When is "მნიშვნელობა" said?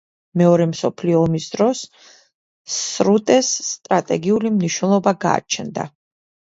4.59-5.19